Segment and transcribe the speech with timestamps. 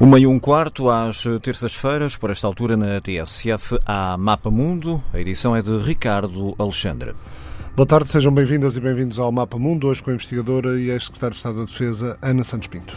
[0.00, 5.02] Uma e um quarto às terças-feiras, por esta altura na TSF, há Mapa Mundo.
[5.12, 7.14] A edição é de Ricardo Alexandre.
[7.74, 11.32] Boa tarde, sejam bem-vindas e bem-vindos ao Mapa Mundo, hoje com a investigadora e ex-secretária
[11.32, 12.96] de Estado da Defesa, Ana Santos Pinto.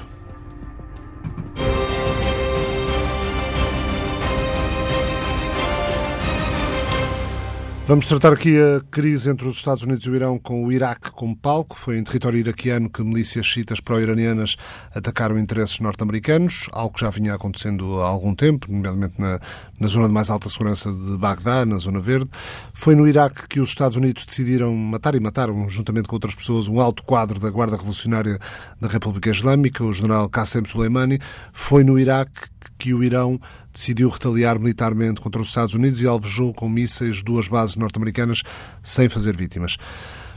[7.88, 11.12] Vamos tratar aqui a crise entre os Estados Unidos e o Irão com o Iraque
[11.12, 11.76] como palco.
[11.78, 14.56] Foi em território iraquiano que milícias chiitas pró-iranianas
[14.96, 19.40] atacaram interesses norte-americanos, algo que já vinha acontecendo há algum tempo, nomeadamente na,
[19.80, 22.30] na zona de mais alta segurança de Bagdá, na Zona Verde.
[22.72, 26.68] Foi no Iraque que os Estados Unidos decidiram matar e mataram, juntamente com outras pessoas,
[26.68, 28.38] um alto quadro da Guarda Revolucionária
[28.80, 31.20] da República Islâmica, o general Qassem Soleimani.
[31.52, 32.42] Foi no Iraque
[32.78, 33.40] que o Irão
[33.74, 38.42] decidiu retaliar militarmente contra os Estados Unidos e alvejou com mísseis duas bases norte-americanas
[38.84, 39.78] sem fazer vítimas.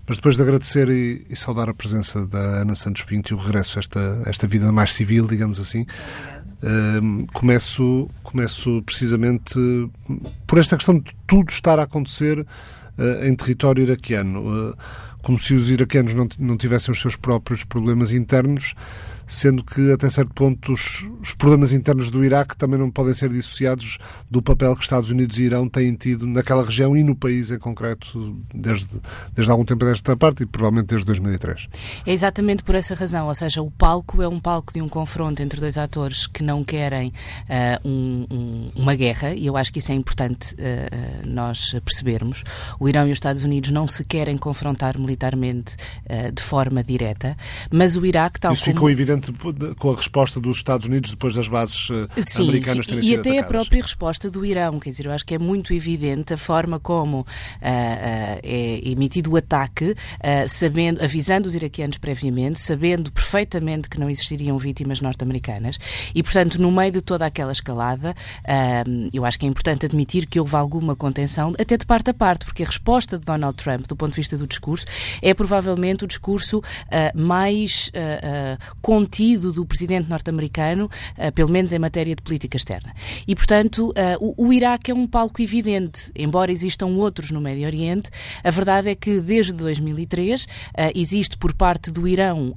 [0.07, 3.39] Mas depois de agradecer e, e, saudar a presença da Ana Santos Pinto e o
[3.39, 5.87] regresso a esta, esta vida mais civil, digamos assim,
[6.63, 9.55] uh, começo, começo precisamente
[10.47, 14.41] por esta questão de tudo estar a acontecer uh, em território iraquiano.
[14.41, 14.77] Uh,
[15.25, 18.75] como se os iraquianos não, não tivessem os seus próprios problemas internos,
[19.27, 23.31] sendo que, até certo ponto, os, os, problemas internos do Iraque também não podem ser
[23.31, 23.97] dissociados
[24.31, 27.59] do papel que Estados Unidos e Irão têm tido naquela região e no país em
[27.59, 29.01] concreto desde,
[29.33, 31.69] desde algum tempo desta parte e provavelmente desde 2003.
[32.07, 35.43] É exatamente por essa razão, ou seja, o palco é um palco de um confronto
[35.43, 39.79] entre dois atores que não querem uh, um, um, uma guerra e eu acho que
[39.79, 42.45] isso é importante uh, nós percebermos.
[42.79, 47.37] O Irão e os Estados Unidos não se querem confrontar militarmente uh, de forma direta,
[47.71, 48.75] mas o Iraque, tal isso como...
[48.77, 49.33] ficou evidente
[49.79, 53.21] com a resposta dos Estados Unidos depois das bases eh, Sim, americanas terem e sido
[53.21, 53.45] até atacadas.
[53.45, 56.79] a própria resposta do Irão, quer dizer, eu acho que é muito evidente a forma
[56.79, 57.27] como uh, uh,
[57.61, 64.59] é emitido o ataque, uh, sabendo, avisando os iraquianos previamente, sabendo perfeitamente que não existiriam
[64.59, 65.79] vítimas norte-americanas
[66.15, 68.15] e, portanto, no meio de toda aquela escalada,
[69.13, 72.45] eu acho que é importante admitir que houve alguma contenção, até de parte a parte,
[72.45, 74.87] porque a resposta de Donald Trump, do ponto de vista do discurso,
[75.23, 76.63] é provavelmente o discurso
[77.15, 82.95] mais uh, contido do presidente norte-americano, uh, pelo menos em matéria de política externa.
[83.27, 87.67] E, portanto, uh, o, o, Iraque é um palco evidente, embora existam outros no Médio
[87.67, 88.11] Oriente.
[88.43, 90.47] A verdade é que desde 2003 uh,
[90.95, 92.55] existe por parte do Irão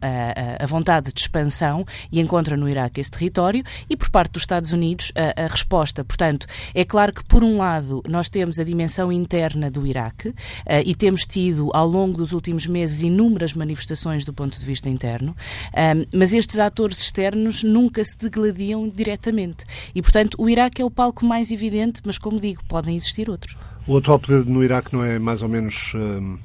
[0.59, 4.72] a vontade de expansão e encontra no Iraque esse território e por parte dos Estados
[4.72, 6.03] Unidos a resposta.
[6.03, 10.34] Portanto, é claro que por um lado nós temos a dimensão interna do Iraque
[10.85, 15.36] e temos tido ao longo dos últimos meses inúmeras manifestações do ponto de vista interno,
[16.14, 19.66] mas estes atores externos nunca se degladiam diretamente.
[19.94, 23.58] E, portanto, o Iraque é o palco mais evidente, mas, como digo, podem existir outros.
[23.86, 26.38] O atual poder no Iraque não é mais ou menos um,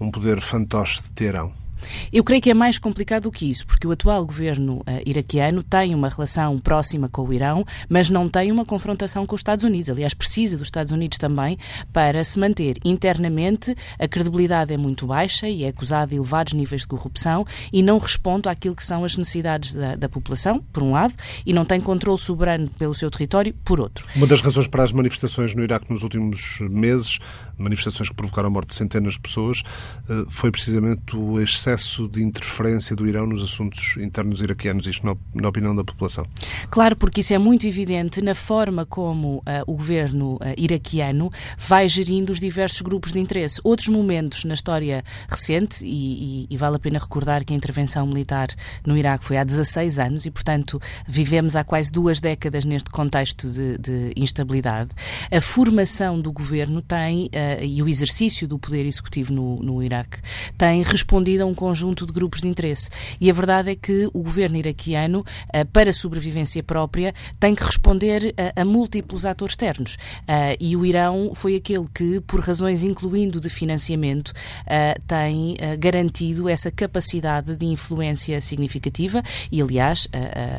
[0.00, 1.63] um poder fantoche de Teherão?
[2.12, 5.62] Eu creio que é mais complicado do que isso, porque o atual governo uh, iraquiano
[5.62, 9.64] tem uma relação próxima com o Irão, mas não tem uma confrontação com os Estados
[9.64, 9.90] Unidos.
[9.90, 11.58] Aliás, precisa dos Estados Unidos também
[11.92, 12.78] para se manter.
[12.84, 17.82] Internamente, a credibilidade é muito baixa e é acusado de elevados níveis de corrupção e
[17.82, 21.64] não responde àquilo que são as necessidades da, da população, por um lado, e não
[21.64, 24.06] tem controle soberano pelo seu território, por outro.
[24.14, 27.18] Uma das razões para as manifestações no Iraque nos últimos meses,
[27.58, 29.60] manifestações que provocaram a morte de centenas de pessoas,
[30.08, 35.16] uh, foi precisamente o excesso de interferência do Irão nos assuntos internos iraquianos, isto na,
[35.34, 36.26] na opinião da população?
[36.70, 41.88] Claro, porque isso é muito evidente na forma como uh, o governo uh, iraquiano vai
[41.88, 43.60] gerindo os diversos grupos de interesse.
[43.62, 48.06] Outros momentos na história recente, e, e, e vale a pena recordar que a intervenção
[48.06, 48.48] militar
[48.86, 53.48] no Iraque foi há 16 anos e, portanto, vivemos há quase duas décadas neste contexto
[53.48, 54.90] de, de instabilidade.
[55.30, 57.28] A formação do governo tem, uh,
[57.62, 60.18] e o exercício do poder executivo no, no Iraque,
[60.56, 62.90] tem respondido a um conjunto de grupos de interesse.
[63.20, 68.34] E a verdade é que o governo iraquiano, eh, para sobrevivência própria, tem que responder
[68.56, 69.96] a, a múltiplos atores externos.
[70.26, 74.32] Eh, e o Irão foi aquele que, por razões incluindo de financiamento,
[74.66, 80.08] eh, tem garantido essa capacidade de influência significativa e, aliás,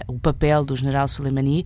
[0.08, 1.66] o papel do general Soleimani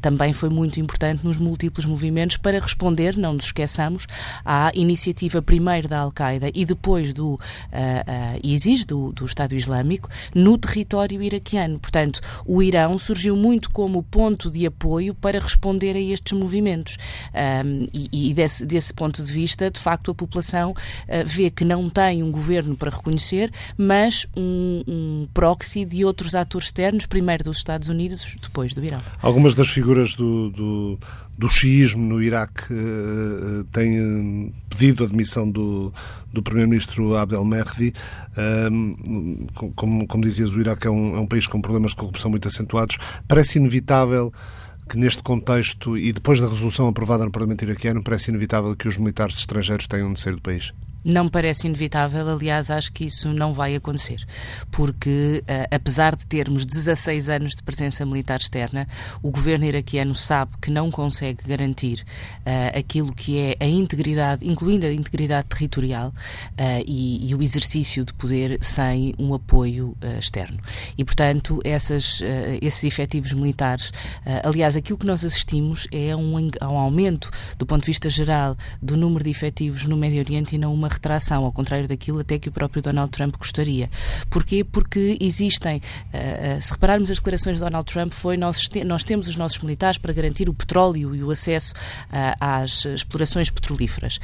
[0.00, 4.06] também foi muito importante nos múltiplos movimentos para responder, não nos esqueçamos,
[4.44, 10.08] à iniciativa primeiro da Al-Qaeda e depois do uh, uh, ISIS, do, do Estado Islâmico
[10.34, 11.78] no território iraquiano.
[11.78, 16.96] Portanto, o Irão surgiu muito como ponto de apoio para responder a estes movimentos.
[17.64, 20.74] Um, e, e desse, desse, ponto de vista, de facto, a população uh,
[21.26, 26.68] vê que não tem um governo para reconhecer, mas um, um proxy de outros atores
[26.68, 29.00] externos, primeiro dos Estados Unidos, depois do Irão.
[29.20, 30.98] Algumas das figuras do, do
[31.38, 35.92] do xiismo no Iraque uh, têm pedido a demissão do,
[36.32, 37.92] do Primeiro-Ministro Abdel Mehdi.
[39.74, 42.48] Como, como dizias, o Iraque é um, é um país com problemas de corrupção muito
[42.48, 42.98] acentuados.
[43.28, 44.32] Parece inevitável
[44.88, 48.96] que neste contexto e depois da resolução aprovada no Parlamento iraquiano, parece inevitável que os
[48.96, 50.72] militares estrangeiros tenham de sair do país?
[51.08, 54.26] Não parece inevitável, aliás, acho que isso não vai acontecer,
[54.72, 58.88] porque uh, apesar de termos 16 anos de presença militar externa,
[59.22, 62.04] o governo iraquiano sabe que não consegue garantir
[62.40, 68.04] uh, aquilo que é a integridade, incluindo a integridade territorial uh, e, e, o exercício
[68.04, 70.58] de poder sem um apoio externo.
[70.98, 72.20] E, portanto, essas,
[72.60, 73.92] esses efetivos militares,
[74.42, 78.96] aliás, aquilo que nós assistimos é um, um aumento, do ponto de vista geral, do
[78.96, 82.48] número de efetivos no Médio Oriente e não uma retração, ao contrário daquilo até que
[82.48, 83.90] o próprio Donald Trump gostaria.
[84.30, 84.64] Porquê?
[84.64, 89.36] Porque existem, uh, se repararmos as declarações de Donald Trump, foi nós, nós temos os
[89.36, 94.18] nossos militares para garantir o petróleo e o acesso uh, às explorações petrolíferas.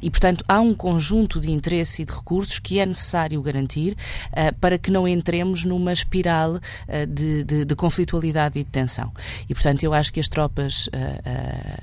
[0.00, 3.96] E, portanto, há um conjunto de interesse e de recursos que é necessário garantir
[4.60, 6.58] para que não entremos numa espiral
[7.08, 9.12] de, de, de, conflitualidade e de tensão.
[9.48, 10.88] E, portanto, eu acho que as tropas,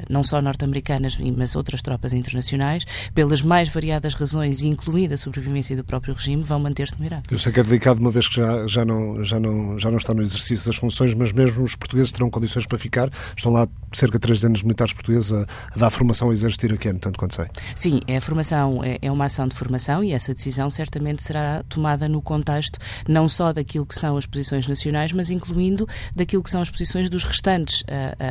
[0.10, 5.76] não só norte-americanas, mas outras tropas internacionais, pelas mais variadas variadas razões, incluindo a sobrevivência
[5.76, 7.34] do próprio regime, vão manter-se no Iraque.
[7.34, 9.98] Eu sei que é delicado, uma vez que já, já, não, já, não, já não
[9.98, 13.10] está no exercício das funções, mas mesmo os portugueses terão condições para ficar.
[13.36, 17.00] Estão lá cerca de três anos militares portugueses a, a dar formação ao exército iraquiano,
[17.00, 17.46] tanto quanto sei.
[17.76, 21.64] Sim, é a formação é, é uma ação de formação e essa decisão certamente será
[21.68, 26.50] tomada no contexto não só daquilo que são as posições nacionais, mas incluindo daquilo que
[26.50, 27.86] são as posições dos restantes uh,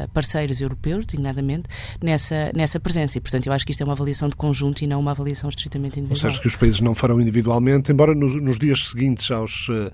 [0.05, 1.69] uh, parceiros europeus, designadamente,
[2.03, 3.19] nessa, nessa presença.
[3.19, 5.48] E, portanto, eu acho que isto é uma avaliação de conjunto e não uma avaliação
[5.51, 6.27] estritamente individual.
[6.27, 9.91] Ou seja, que os países não farão individualmente, embora nos, nos dias seguintes aos, uh,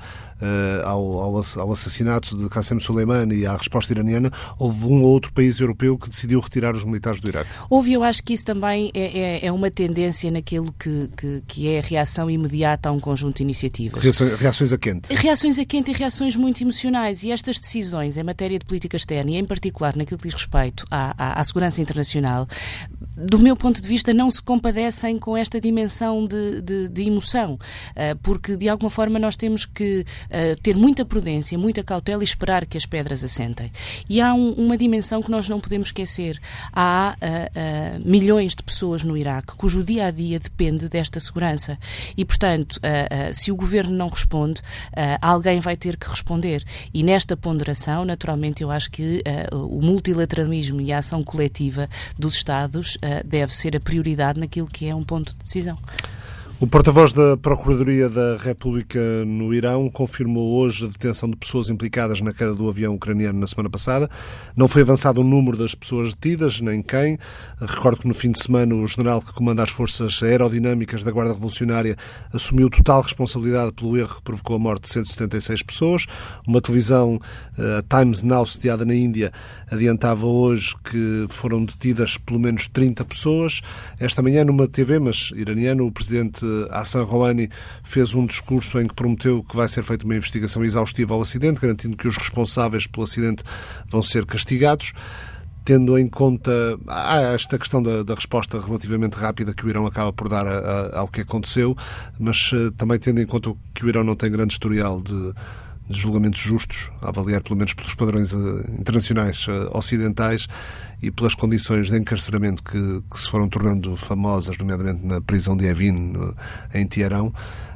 [0.85, 5.33] ao, ao, ao, assassinato de Qasem Soleimani e à resposta iraniana, houve um ou outro
[5.33, 7.51] país europeu que decidiu retirar os militares do Iraque.
[7.71, 11.69] Houve, eu acho que isso também é, é, é uma tendência naquilo que, que, que,
[11.69, 14.03] é a reação imediata a um conjunto de iniciativas.
[14.03, 15.15] Reações, reações a quente.
[15.15, 17.23] Reações a quente e reações muito emocionais.
[17.23, 20.85] E estas decisões em matéria de política externa e, em particular, naquilo que diz respeito
[20.91, 22.47] à, à, à segurança internacional,
[23.17, 27.55] do meu ponto de vista, não se compadecem com esta dimensão de, de, de emoção,
[27.55, 32.25] uh, porque de alguma forma nós temos que uh, ter muita prudência, muita cautela e
[32.25, 33.71] esperar que as pedras assentem.
[34.09, 36.41] E há um, uma dimensão que nós não podemos esquecer.
[36.73, 41.79] Há uh, milhões de pessoas no Iraque cujo dia a dia depende desta segurança.
[42.17, 42.81] E, portanto,
[43.33, 44.61] se o governo não responde,
[45.21, 46.65] alguém vai ter que responder.
[46.93, 49.23] E nesta ponderação, naturalmente, eu acho que
[49.53, 51.89] o multilateralismo e a ação coletiva
[52.19, 55.79] dos Estados eh, deve ser a prioridade naquilo que é um ponto de decisão.
[56.65, 62.23] O porta-voz da Procuradoria da República no Irão confirmou hoje a detenção de pessoas implicadas
[62.23, 64.09] na queda do avião ucraniano na semana passada.
[64.57, 67.19] Não foi avançado o número das pessoas detidas, nem quem.
[67.61, 71.35] Recordo que no fim de semana o general que comanda as forças aerodinâmicas da Guarda
[71.35, 71.97] Revolucionária
[72.33, 76.07] assumiu total responsabilidade pelo erro que provocou a morte de 176 pessoas.
[76.49, 77.21] Uma televisão,
[77.59, 79.33] a Times Now, sediada na Índia,
[79.71, 83.61] adiantava hoje que foram detidas pelo menos 30 pessoas.
[84.01, 87.49] Esta manhã, numa TV, mas iraniana, o presidente Hassan Rouhani
[87.83, 91.61] fez um discurso em que prometeu que vai ser feita uma investigação exaustiva ao acidente,
[91.61, 93.43] garantindo que os responsáveis pelo acidente
[93.87, 94.93] vão ser castigados.
[95.65, 96.53] Tendo em conta
[97.35, 100.99] esta questão da, da, resposta relativamente rápida que o Irão acaba por dar a, a,
[100.99, 101.75] ao que aconteceu,
[102.21, 105.32] mas uh, também tendo em conta que o Irão não tem grande historial de,
[105.89, 110.49] de julgamentos justos, a avaliar pelo menos pelos padrões uh, internacionais uh, ocidentais,
[111.05, 115.67] e pelas condições de encarceramento que, que se foram tornando famosas, nomeadamente na prisão de
[115.67, 116.15] Evin,
[116.73, 117.27] em Teherão,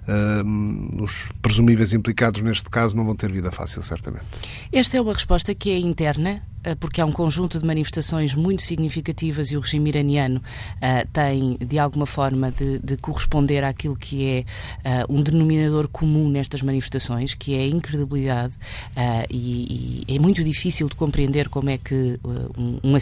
[0.09, 4.25] uh, os presumíveis implicados neste caso não vão ter vida fácil, certamente.
[4.73, 8.63] Esta é uma resposta que é interna, eh, porque há um conjunto de manifestações muito
[8.63, 14.27] significativas e o regime iraniano uh, tem, de alguma forma, de, de, corresponder àquilo que
[14.27, 20.19] é uh, um denominador comum nestas manifestações, que é a incredibilidade, uh, e, e, é
[20.19, 22.97] muito difícil de compreender como é que um, um,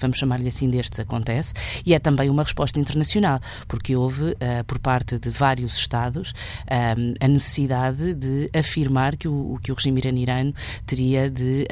[0.00, 1.54] vamos chamar-lhe assim, destes acontece,
[1.84, 6.32] e é também uma resposta internacional, porque houve, por parte de vários Estados,
[6.68, 10.54] a necessidade de afirmar que o, que o regime iraniano
[10.86, 11.66] teria de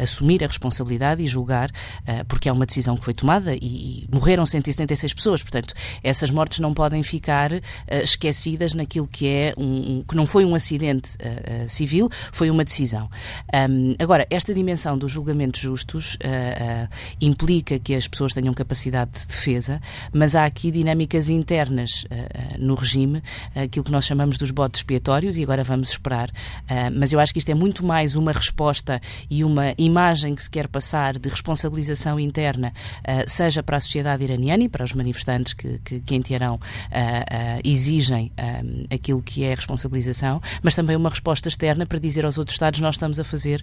[0.00, 4.08] assumir a responsabilidade e julgar, uh, porque é uma decisão que foi tomada e, e,
[4.12, 5.42] morreram 176 pessoas.
[5.42, 7.60] Portanto, essas mortes não podem ficar uh,
[8.02, 12.64] esquecidas naquilo que é um, um, que não foi um acidente uh, civil, foi uma
[12.64, 13.08] decisão.
[13.70, 16.16] Um, agora, esta dimensão dos julgamentos justos
[17.20, 19.80] implica que as pessoas tenham capacidade de defesa,
[20.12, 23.22] mas há aqui dinâmicas internas uh, no regime,
[23.54, 26.30] aquilo que nós chamamos dos botes expiatórios, e agora vamos esperar.
[26.92, 29.00] mas eu acho que isto é muito mais uma resposta
[29.30, 32.72] e uma imagem que se quer passar de responsabilização interna,
[33.26, 36.58] seja para a sociedade iraniana e para os manifestantes que, que, que em Teherão
[37.64, 38.32] exigem
[38.92, 42.96] aquilo que é responsabilização, mas também uma resposta externa para dizer aos outros Estados nós
[42.96, 43.62] estamos a fazer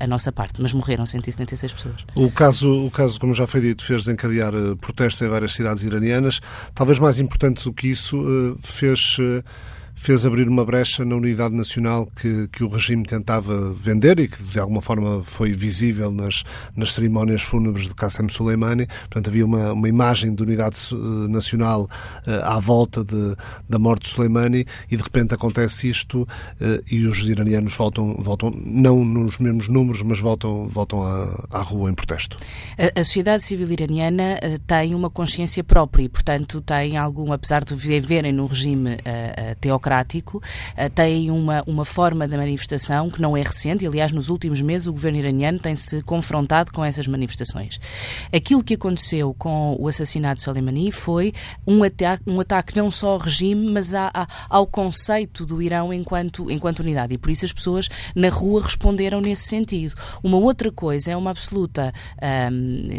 [0.00, 0.60] a nossa parte.
[0.60, 2.04] Mas morreram 176 pessoas.
[2.14, 5.82] O caso, o caso como já foi dito, fez desencadear uh, protestos em várias cidades
[5.82, 6.40] iranianas.
[6.74, 9.16] Talvez mais importante do que isso, uh, fez.
[9.96, 14.28] Uh, fez abrir uma brecha na unidade nacional que, que o regime tentava vender e
[14.28, 16.44] que de alguma forma foi visível nas,
[16.76, 18.86] nas cerimónias fúnebres de Qassem Soleimani.
[18.86, 21.88] Portanto, havia uma, uma imagem de unidade eh, nacional
[22.26, 23.34] uh, à volta de,
[23.68, 26.26] da morte de Soleimani e de repente acontece isto uh,
[26.90, 31.90] e os iranianos voltam, voltam não nos mesmos números, mas voltam, voltam à, à rua
[31.90, 32.36] em protesto.
[32.76, 37.64] A, a sociedade civil iraniana uh, tem uma consciência própria e, portanto, tem algum, apesar
[37.64, 38.98] de viverem no regime
[39.60, 44.28] teocrático, democrático, uh, tem uma, uma forma de manifestação que não é recente, aliás, nos
[44.30, 47.78] últimos meses o governo iraniano tem-se confrontado com essas manifestações.
[48.32, 51.32] Aquilo que aconteceu com o assassinato de Soleimani foi
[51.66, 55.92] um ataque, um ataque não só ao regime, mas a, a, ao conceito do Irão
[55.92, 59.94] enquanto, enquanto unidade, e por isso as pessoas na rua responderam nesse sentido.
[60.22, 61.92] Uma outra coisa é uma absoluta,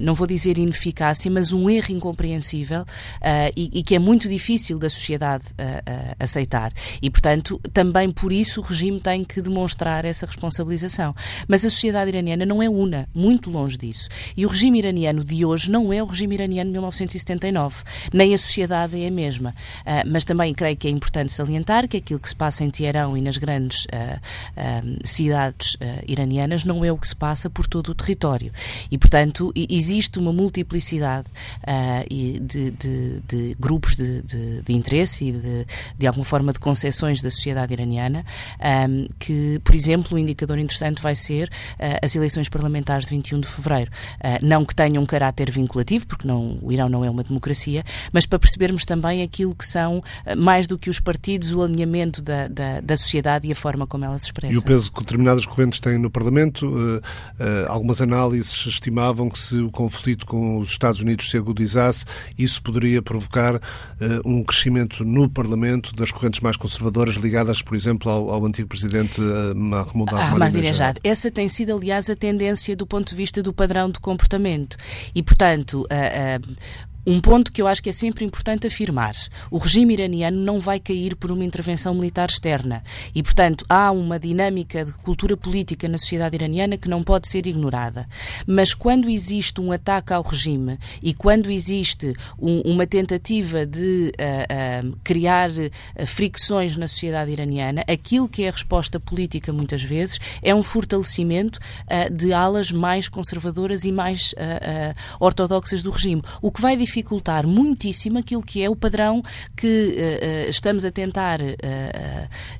[0.01, 4.77] não vou dizer ineficácia, mas um erro incompreensível uh, e, e, que é muito difícil
[4.77, 6.71] da sociedade uh, uh, aceitar.
[7.01, 11.15] E, portanto, também por isso o regime tem que demonstrar essa responsabilização.
[11.47, 14.09] Mas a sociedade iraniana não é una, muito longe disso.
[14.35, 18.37] E o regime iraniano de hoje não é o regime iraniano de 1979, nem a
[18.37, 19.51] sociedade é a mesma.
[19.81, 23.17] Uh, mas também creio que é importante salientar que aquilo que se passa em Teherão
[23.17, 24.19] e nas grandes uh,
[24.57, 25.77] uh, cidades
[26.07, 28.51] iranianas não é o que se passa por todo o território.
[28.89, 31.27] E, portanto, existe uma multiplicidade
[32.09, 35.67] de, de, de, grupos de, de, interesse e de,
[35.97, 38.25] de alguma forma de concepções da sociedade iraniana,
[38.89, 43.41] um, que, por exemplo, um indicador interessante vai ser uh, as eleições parlamentares de 21
[43.41, 43.91] de fevereiro.
[44.15, 47.83] Uh, não que tenham um caráter vinculativo, porque não, o Irão não é uma democracia,
[48.11, 52.19] mas para percebermos também aquilo que são, uh, mais do que os partidos, o alinhamento
[52.19, 54.51] da, da, da, sociedade e a forma como ela se expressa.
[54.51, 57.01] E o peso que determinadas correntes têm no Parlamento,
[57.67, 62.05] algumas análises estimavam que se o conflito com os Estados Unidos se agudizasse,
[62.37, 63.59] isso poderia provocar
[64.23, 68.67] um crescimento no Parlamento das correntes mais mais conservadoras ligadas, por exemplo, ao, ao antigo
[68.67, 70.97] presidente eh, Mahmoud ah, Ahmadinejad.
[71.03, 74.77] Essa tem sido, aliás, a tendência do ponto de vista do padrão de comportamento.
[75.13, 76.55] E, portanto, uh, uh,
[77.05, 79.15] um ponto que eu acho que é sempre importante afirmar:
[79.51, 82.83] o regime iraniano não vai cair por uma intervenção militar externa.
[83.13, 87.45] E, portanto, há uma dinâmica de cultura política na sociedade iraniana que não pode ser
[87.47, 88.07] ignorada.
[88.47, 94.87] Mas quando existe um ataque ao regime e quando existe um, uma tentativa de uh,
[94.87, 100.19] uh, criar uh, fricções na sociedade iraniana, aquilo que é a resposta política, muitas vezes,
[100.41, 101.59] é um fortalecimento
[102.11, 104.33] de alas mais conservadoras e mais
[105.19, 106.21] ortodoxas do regime.
[106.41, 106.75] O que vai
[107.45, 109.21] muitíssimo aquilo que é o padrão
[109.55, 111.45] que uh, estamos a tentar uh,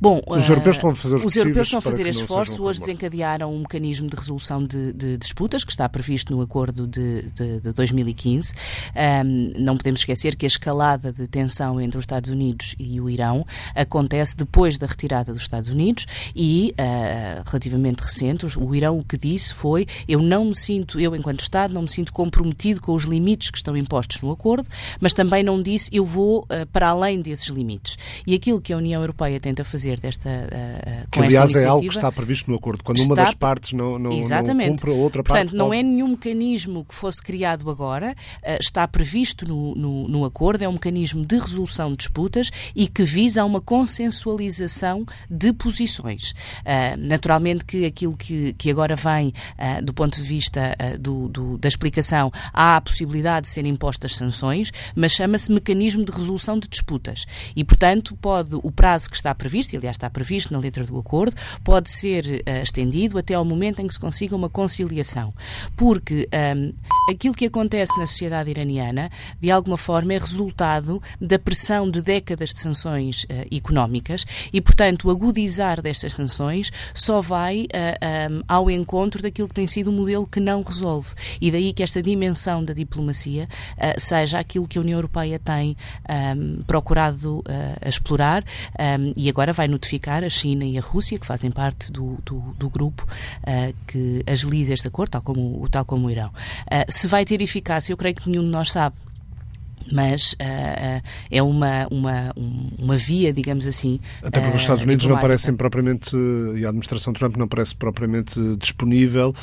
[0.00, 2.62] Bom, os europeus estão a fazer os, os europeus estão a fazer esforço.
[2.62, 7.22] Hoje desencadearam um mecanismo de resolução de, de, disputas que está previsto no acordo de,
[7.22, 8.52] de, de 2015.
[8.94, 13.10] Um, não podemos esquecer que a escalada de tensão entre os Estados Unidos e o
[13.10, 19.04] Irão acontece depois da retirada dos Estados Unidos e, uh, relativamente recente, o Irão o
[19.04, 22.94] que disse foi eu não me sinto, eu enquanto Estado, não me sinto comprometido com
[22.94, 24.68] os limites que estão impostos no acordo,
[25.00, 27.98] mas também não disse eu vou uh, para além desses limites.
[28.24, 30.28] E aquilo que a União Europeia tenta fazer fazer desta.
[30.28, 32.84] Uh, com que, aliás, é algo que está previsto no acordo.
[32.84, 33.08] Quando está...
[33.12, 35.40] uma das partes não, não, não cumpre, a outra parte.
[35.40, 40.24] Portanto, não é nenhum mecanismo que fosse criado agora, uh, está previsto no, no, no,
[40.24, 46.30] acordo, é um mecanismo de resolução de disputas e que visa uma consensualização de posições.
[46.60, 49.32] Uh, naturalmente que aquilo que, que agora vem
[49.82, 54.70] do ponto de vista do, do, da explicação, há a possibilidade de serem impostas sanções,
[54.94, 57.26] mas chama-se mecanismo de resolução de disputas.
[57.54, 61.34] E, portanto, pode o prazo que está previsto, aliás está previsto na letra do acordo,
[61.64, 65.32] pode ser uh, estendido até ao momento em que se consiga uma conciliação.
[65.76, 66.72] Porque um,
[67.10, 72.52] aquilo que acontece na sociedade iraniana, de alguma forma, é resultado da pressão de décadas
[72.52, 78.70] de sanções uh, económicas e, portanto, o agudizar destas sanções só vai uh, um, ao
[78.70, 81.10] encontro daquilo que tem sido um modelo que não resolve.
[81.40, 83.48] E daí que esta dimensão da diplomacia
[83.96, 85.76] seja aquilo que a União Europeia tem
[86.36, 87.42] um, procurado
[87.86, 88.44] explorar
[89.16, 92.70] e agora vai notificar a China e a Rússia, que fazem parte do, do, do
[92.70, 93.06] grupo
[93.86, 96.30] que agiliza este acordo, tal como, tal como o Irão.
[96.88, 98.96] se vai ter eficácia, eu creio que nenhum de nós sabe
[99.92, 102.32] mas uh, é uma, uma,
[102.78, 103.98] uma via, digamos assim.
[104.22, 106.16] Até porque os Estados Unidos não parecem propriamente,
[106.56, 109.34] e a administração Trump não parece propriamente disponível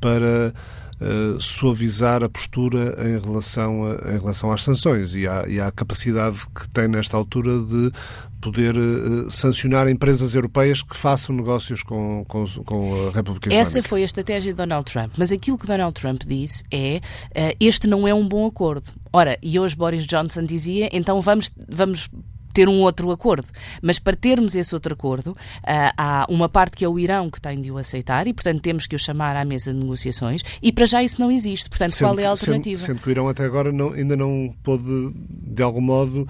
[0.00, 0.52] para.
[0.98, 5.70] Uh, suavizar a postura em relação, a, em relação às sanções e à, e à
[5.70, 7.92] capacidade que tem nesta altura de
[8.40, 13.78] poder uh, sancionar empresas europeias que façam negócios com, com, com a República Islâmica.
[13.78, 15.12] Essa foi a estratégia de Donald Trump.
[15.18, 18.90] Mas aquilo que Donald Trump disse é uh, este não é um bom acordo.
[19.12, 22.08] Ora, e hoje Boris Johnson dizia, então vamos, vamos
[22.56, 23.46] ter um outro acordo.
[23.82, 27.38] Mas para termos esse outro acordo, uh, há uma parte que é o Irão que
[27.38, 30.72] tem de o aceitar e, portanto, temos que o chamar à mesa de negociações e
[30.72, 31.68] para já isso não existe.
[31.68, 32.78] Portanto, sendo qual é a alternativa?
[32.78, 36.26] Sendo, sendo que o Irão até agora não, ainda não pôde, de algum modo,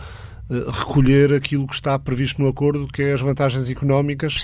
[0.48, 4.34] recolher aquilo que está previsto no acordo, que é as vantagens económicas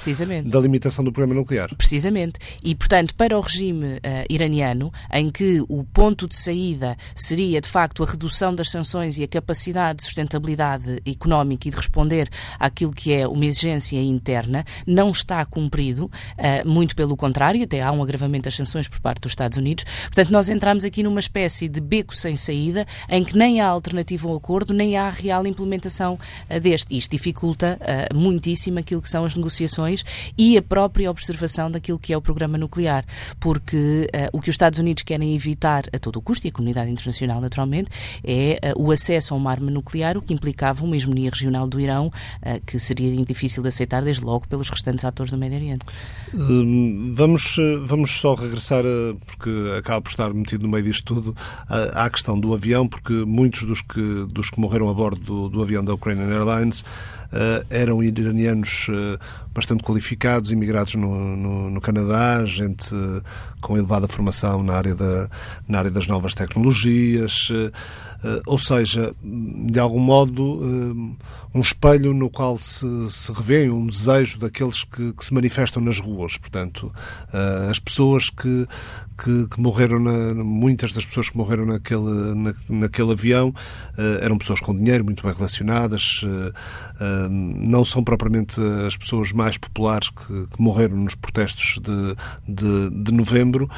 [0.45, 1.75] da limitação do programa nuclear.
[1.77, 2.39] Precisamente.
[2.63, 7.69] E, portanto, para o regime uh, iraniano, em que o ponto de saída seria, de
[7.69, 12.29] facto, a redução das sanções e a capacidade de sustentabilidade económica e de responder
[12.59, 17.93] àquilo que é uma exigência interna, não está cumprido, uh, muito pelo contrário, até há
[17.93, 19.85] um agravamento das sanções por parte dos Estados Unidos.
[20.05, 24.29] Portanto, nós entramos aqui numa espécie de beco sem saída, em que nem há alternativa
[24.29, 26.97] ao acordo, nem há real implementação uh, deste.
[26.97, 30.05] Isto dificulta uh, muitíssimo aquilo que são as negociações
[30.37, 33.05] e a própria observação daquilo que é o programa nuclear,
[33.39, 36.53] porque uh, o que os Estados Unidos querem evitar a todo o custo, e a
[36.53, 37.91] comunidade internacional naturalmente,
[38.25, 42.11] é o acesso a uma arma nuclear, o que implicava uma hegemonia regional do Irão,
[42.67, 45.85] que seria difícil de aceitar desde logo pelos restantes atores do Médio Oriente.
[46.35, 48.85] Hum, vamos, vamos só regressar,
[49.27, 51.37] porque acaba por estar metido no meio disto tudo,
[51.69, 55.63] à questão do avião, porque muitos dos que, dos que morreram a bordo do, do
[55.63, 56.85] avião da Ukrainian Airlines
[57.33, 59.19] Uh, eram iranianos uh,
[59.55, 63.23] bastante qualificados, imigrados no, no, no Canadá, gente uh,
[63.59, 65.31] com elevada formação na área, da,
[65.67, 67.49] na área das novas tecnologias,
[68.47, 71.17] ou seja, de algum modo,
[71.55, 75.99] um espelho no qual se, se revê um desejo daqueles que, que se manifestam nas
[75.99, 76.37] ruas.
[76.37, 76.93] Portanto,
[77.69, 78.67] as pessoas que,
[79.23, 84.39] que, que, morreram, na, muitas das pessoas que morreram naquele, na, naquele avião uh, eram
[84.39, 90.11] pessoas com dinheiro, muito bem relacionadas, uh, uh, não são propriamente as pessoas mais populares
[90.11, 93.69] que, que morreram nos protestos de, de, de novembro,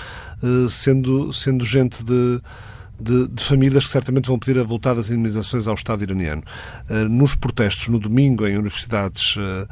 [0.68, 2.40] sendo, sendo gente de.
[3.04, 6.42] De, de, famílias que certamente vão pedir a voltar das indemnizações ao Estado iraniano.
[6.88, 9.68] Uh, nos protestos, no domingo, em universidades, uh,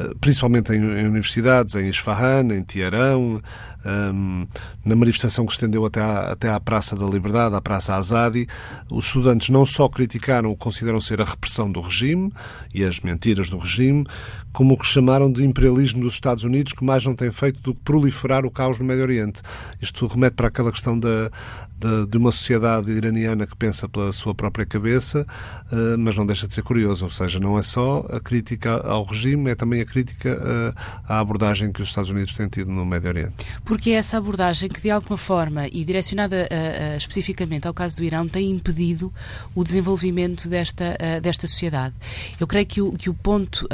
[0.00, 3.42] uh, principalmente em, universidades, em Isfahan, em Teherão,
[3.86, 4.46] um,
[4.84, 8.46] na manifestação que estendeu até à, até à Praça da Liberdade, à Praça Azadi,
[8.90, 12.32] os estudantes não só criticaram o que consideram ser a repressão do regime
[12.74, 14.04] e as mentiras do regime,
[14.52, 17.74] como o que chamaram de imperialismo dos Estados Unidos, que mais não tem feito do
[17.74, 19.42] que proliferar o caos no Médio Oriente.
[19.82, 21.30] Isto remete para aquela questão da,
[21.78, 25.26] de, de, uma sociedade iraniana que pensa pela sua própria cabeça,
[25.70, 27.04] uh, mas não deixa de ser curioso.
[27.04, 31.20] Ou seja, não é só a crítica ao regime, é também a crítica uh, à
[31.20, 33.34] abordagem que os Estados Unidos têm tido no Médio Oriente.
[33.76, 38.04] Porque é essa abordagem que, de alguma forma, e direcionada uh, especificamente ao caso do
[38.04, 39.12] Irão, tem impedido
[39.54, 41.94] o desenvolvimento desta, desta sociedade.
[42.40, 43.68] Eu creio que o, que o ponto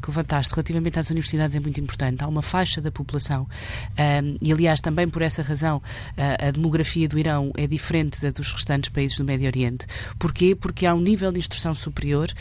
[0.00, 2.24] que levantaste relativamente às universidades é muito importante.
[2.24, 3.46] Há uma faixa da população,
[4.40, 5.82] e aliás, também por essa razão,
[6.16, 9.86] a demografia do Irão é diferente da dos restantes países do Médio Oriente.
[10.18, 10.54] Porquê?
[10.54, 12.32] Porque há um nível de instrução superior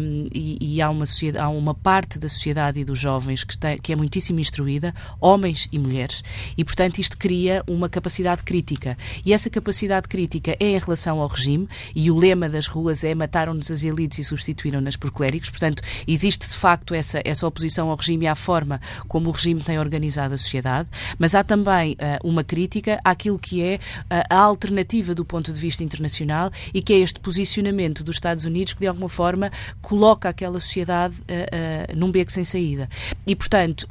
[0.00, 1.04] um, e, e, há, uma
[1.38, 5.68] há uma parte da sociedade e dos jovens que, está, que é muitíssimo instruída, homens
[5.72, 6.22] e mulheres,
[6.56, 8.96] e portanto isto cria uma capacidade crítica.
[9.24, 13.14] E essa capacidade crítica é em relação ao regime, e o lema das ruas é
[13.14, 17.96] mataram-nos as elites e substituíram-nas por clérigos, portanto existe de facto essa, essa oposição ao
[17.96, 22.28] regime e à forma como o regime tem organizado a sociedade, mas há também uh,
[22.28, 26.92] uma crítica àquilo que é uh, a alternativa do ponto de vista internacional e que
[26.92, 32.10] é este posicionamento dos Estados Unidos que, de alguma forma, coloca aquela sociedade uh, num
[32.10, 32.88] beco sem saída.
[33.26, 33.86] E, portanto,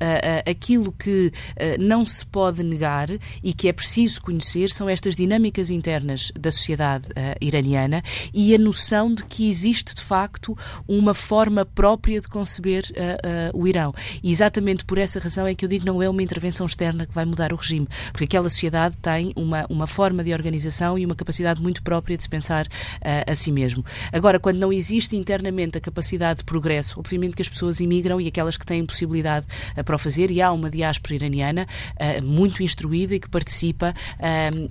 [0.50, 1.32] aquilo que
[1.80, 3.10] não se pode negar
[3.43, 7.08] e que é preciso conhecer são estas dinâmicas internas da sociedade
[7.41, 12.84] iraniana e a noção de que existe, de facto, uma forma própria de conceber
[13.54, 13.93] o Irão.
[14.23, 17.13] E exatamente por essa razão é que eu digo não é uma intervenção externa que
[17.13, 21.15] vai mudar o regime, porque aquela sociedade tem uma, uma forma de organização e uma
[21.15, 23.84] capacidade muito própria de se pensar uh, a si mesmo.
[24.12, 28.28] Agora, quando não existe internamente a capacidade de progresso, obviamente que as pessoas imigram e
[28.28, 29.45] aquelas que têm possibilidade
[29.78, 33.93] uh, para o fazer, e há uma diáspora iraniana uh, muito instruída e que participa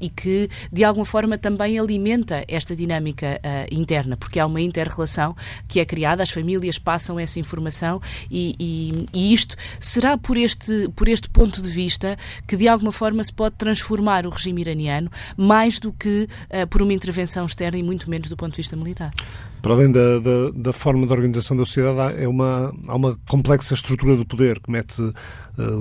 [0.00, 3.40] e que, de alguma forma, também alimenta esta dinâmica
[3.70, 5.34] interna, porque há uma inter-relação
[5.66, 10.88] que é criada, as famílias passam essa informação e, e, e isto será por este,
[10.94, 12.16] por este ponto de vista
[12.46, 16.28] que, de alguma forma, se pode transformar o regime iraniano mais do que
[16.70, 19.10] por uma intervenção externa e muito menos do ponto de vista militar.
[19.60, 23.74] Para além da, da, da, forma de organização da sociedade, é uma, há uma complexa
[23.74, 25.14] estrutura do poder que mete uh,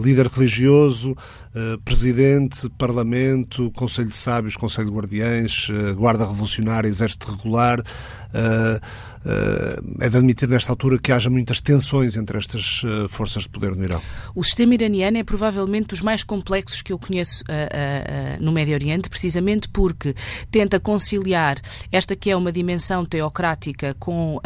[0.03, 7.31] líder religioso, uh, presidente, parlamento, conselho de sábios, conselho de guardiães, uh, guarda revolucionária, exército
[7.31, 7.81] regular.
[9.99, 13.83] É de admitir nesta altura que haja muitas tensões entre estas forças de poder no
[13.83, 14.01] Irão.
[14.33, 17.43] O sistema iraniano é provavelmente dos mais complexos que eu conheço
[18.39, 20.13] no Médio Oriente, precisamente porque
[20.49, 21.57] tenta conciliar
[21.91, 24.41] esta que é uma dimensão teocrática com uh,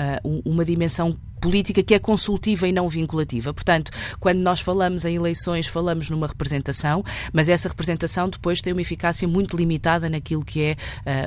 [0.45, 3.51] uma dimensão política que é consultiva e não vinculativa.
[3.54, 8.82] Portanto, quando nós falamos em eleições, falamos numa representação, mas essa representação depois tem uma
[8.82, 10.75] eficácia muito limitada naquilo que é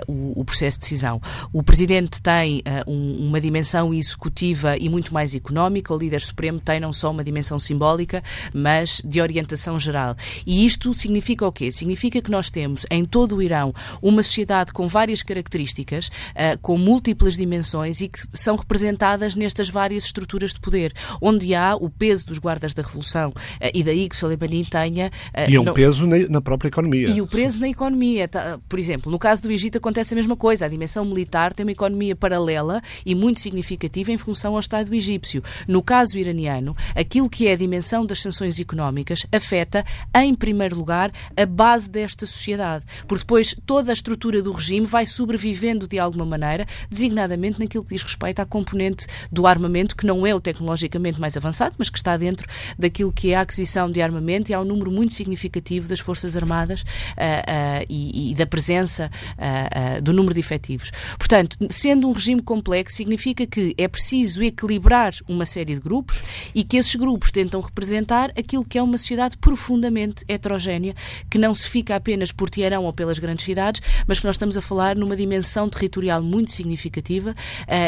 [0.07, 1.21] uh, o, o, processo de decisão.
[1.53, 6.61] O Presidente tem uh, um, uma dimensão executiva e muito mais económica, o Líder Supremo
[6.61, 8.23] tem não só uma dimensão simbólica,
[8.53, 10.15] mas de orientação geral.
[10.47, 11.73] E isto significa o quê?
[11.73, 16.79] Significa que nós temos em todo o Irão uma sociedade com várias características, uh, com
[16.79, 22.27] múltiplas dimensões e que são representadas nestas várias estruturas de poder, onde há o peso
[22.27, 25.11] dos guardas da Revolução, eh, e daí que Soleimani tenha...
[25.35, 25.75] Eh, e é um não...
[25.75, 27.09] peso na própria economia.
[27.09, 28.29] E o peso na economia.
[28.29, 30.67] Tá, por exemplo, no caso do Egito acontece a mesma coisa.
[30.67, 35.43] A dimensão militar tem uma economia paralela e muito significativa em função ao Estado egípcio.
[35.67, 41.13] No caso iraniano, aquilo que é a dimensão das sanções económicas afeta, em primeiro lugar,
[41.37, 42.85] a base desta sociedade.
[43.07, 47.95] Porque depois toda a estrutura do regime vai sobrevivendo de alguma maneira, designadamente naquilo que
[47.95, 51.89] diz respeito à componente do armamento armamento que não é o tecnologicamente mais avançado, mas
[51.89, 52.47] que está dentro
[52.79, 56.37] daquilo que é a aquisição de armamento e há um número muito significativo das Forças
[56.37, 60.91] Armadas uh, uh, e, e, da presença uh, do número de efetivos.
[61.19, 66.23] Portanto, sendo um regime complexo, significa que é preciso equilibrar uma série de grupos
[66.55, 70.95] e que esses grupos tentam representar aquilo que é uma sociedade profundamente heterogénea,
[71.31, 74.57] que não se fica apenas por Teherão ou pelas grandes cidades, mas que nós estamos
[74.57, 77.35] a falar numa dimensão territorial muito significativa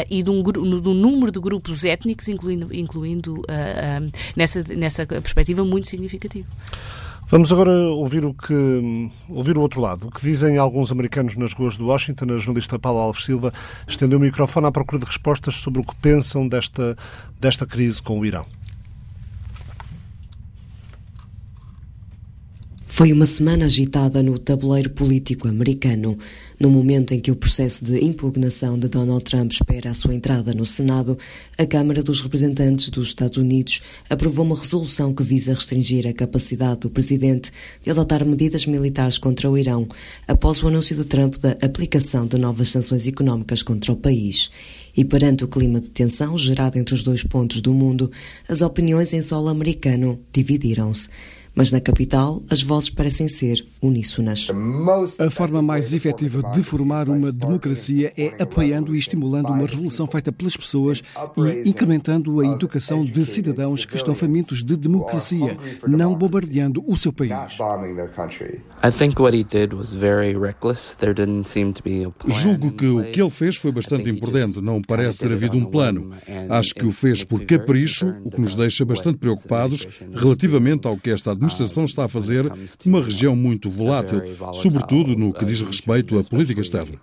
[0.09, 5.05] e de um, de um número de grupos étnicos étnicos, incluindo, incluindo uh, nessa, nessa
[5.05, 6.47] perspectiva muito significativo.
[7.29, 8.53] Vamos agora ouvir o que
[9.27, 10.07] ouvir o outro lado.
[10.07, 12.33] O que dizem alguns americanos nas ruas de Washington.
[12.33, 13.53] A jornalista Paula Alves Silva
[13.85, 16.95] estendeu o microfone à procura de respostas sobre o que pensam desta,
[17.37, 18.45] desta crise com o Irão.
[22.97, 26.17] Foi uma semana agitada no tabuleiro político americano.
[26.59, 30.51] No momento em que o processo de impugnação de Donald Trump espera a sua entrada
[30.51, 31.15] no Senado,
[31.59, 36.79] a Câmara dos Representantes dos Estados Unidos aprovou uma resolução que visa restringir a capacidade
[36.79, 37.51] do presidente
[37.83, 39.87] de adotar medidas militares contra o Irão,
[40.27, 44.49] após o anúncio de Trump da aplicação de novas sanções económicas contra o país.
[44.97, 48.09] E perante o clima de tensão gerado entre os dois pontos do mundo,
[48.49, 51.09] as opiniões em solo americano dividiram-se
[51.57, 54.47] mas na capital as vozes parecem ser uníssonas.
[55.19, 60.31] A forma mais efetiva de formar uma democracia é apoiando e estimulando uma revolução feita
[60.31, 61.01] pelas pessoas
[61.37, 67.11] e incrementando a educação de cidadãos que estão famintos de democracia, não bombardeando o seu
[67.11, 67.31] país.
[72.27, 76.11] Julgo que o que ele fez foi bastante imprudente, não parece ter havido um plano.
[76.49, 81.09] Acho que o fez por capricho, o que nos deixa bastante preocupados relativamente ao que
[81.09, 82.51] esta administração administração está a fazer
[82.85, 84.21] numa região muito volátil,
[84.53, 86.99] sobretudo no que diz respeito à política externa.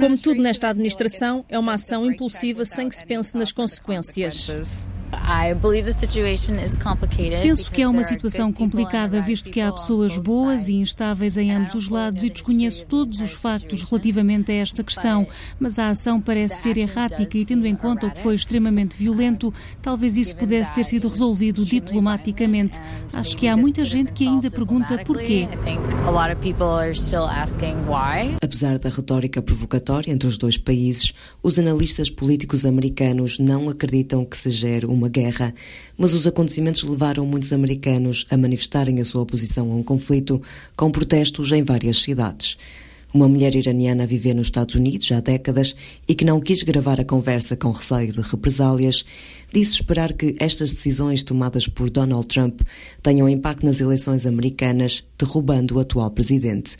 [0.00, 4.84] Como tudo nesta administração, é uma ação impulsiva sem que se pense nas consequências.
[7.42, 11.74] Penso que é uma situação complicada, visto que há pessoas boas e instáveis em ambos
[11.74, 15.26] os lados e desconheço todos os factos relativamente a esta questão,
[15.58, 19.52] mas a ação parece ser errática e, tendo em conta o que foi extremamente violento,
[19.80, 22.80] talvez isso pudesse ter sido resolvido diplomaticamente.
[23.12, 25.48] Acho que há muita gente que ainda pergunta porquê.
[28.42, 34.36] Apesar da retórica provocatória entre os dois países, os analistas políticos americanos não acreditam que
[34.36, 35.54] se gere uma guerra,
[35.96, 40.42] mas os acontecimentos levaram muitos americanos a manifestarem a sua oposição a um conflito
[40.76, 42.56] com protestos em várias cidades.
[43.14, 45.74] Uma mulher iraniana a viver nos Estados Unidos há décadas
[46.06, 49.02] e que não quis gravar a conversa com receio de represálias,
[49.50, 52.60] disse esperar que estas decisões tomadas por Donald Trump
[53.02, 56.76] tenham impacto nas eleições americanas, derrubando o atual presidente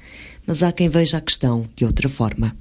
[0.48, 2.56] mas há quem veja a questão de outra forma.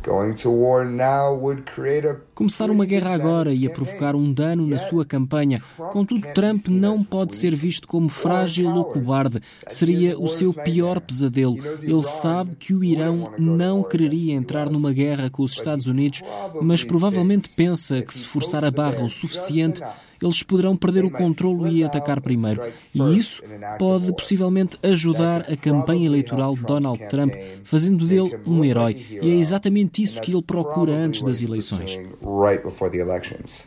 [2.36, 5.64] Começar uma guerra agora ia provocar um dano na sua campanha.
[5.94, 9.42] Contudo, Trump não pode ser visto como frágil ou cobarde.
[9.70, 11.58] Seria o seu pior pesadelo.
[11.82, 16.22] Ele sabe que o Irão não quereria entrar numa guerra com os Estados Unidos,
[16.62, 19.82] mas provavelmente pensa que se forçar a barra o suficiente,
[20.22, 22.62] eles poderão perder o controle e atacar primeiro.
[22.94, 23.44] E isso
[23.78, 29.06] pode possivelmente ajudar a campanha eleitoral de Donald Trump, fazendo dele um herói.
[29.22, 32.00] E é exatamente isso que ele procura antes das eleições.